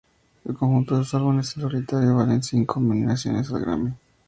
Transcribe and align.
El 0.45 0.55
conjunto 0.55 0.97
de 0.97 1.03
sus 1.03 1.13
álbumes 1.13 1.55
en 1.57 1.61
solitario 1.61 2.07
le 2.09 2.15
valen 2.15 2.41
cinco 2.41 2.79
nominaciones 2.79 3.47
a 3.49 3.51
los 3.51 3.61
Grammy. 3.61 3.93